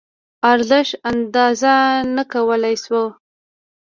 ارزش 0.51 0.89
اندازه 1.09 1.75
نه 2.15 2.23
کولی 2.31 2.75
شو. 2.83 3.03